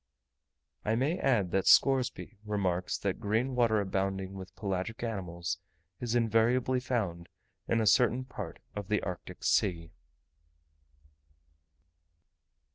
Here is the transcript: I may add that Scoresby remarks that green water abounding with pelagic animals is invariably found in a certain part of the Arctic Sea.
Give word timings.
I 0.83 0.95
may 0.95 1.19
add 1.19 1.51
that 1.51 1.67
Scoresby 1.67 2.39
remarks 2.43 2.97
that 2.97 3.19
green 3.19 3.53
water 3.53 3.79
abounding 3.79 4.33
with 4.33 4.55
pelagic 4.55 5.03
animals 5.03 5.59
is 5.99 6.15
invariably 6.15 6.79
found 6.79 7.29
in 7.67 7.79
a 7.79 7.85
certain 7.85 8.25
part 8.25 8.57
of 8.75 8.87
the 8.87 9.03
Arctic 9.03 9.43
Sea. 9.43 9.91